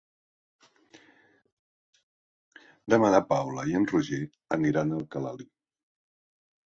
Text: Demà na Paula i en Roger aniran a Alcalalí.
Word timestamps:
Demà 2.93 3.11
na 3.17 3.21
Paula 3.35 3.67
i 3.73 3.77
en 3.81 3.87
Roger 3.95 4.21
aniran 4.59 4.93
a 4.93 4.99
Alcalalí. 5.03 5.51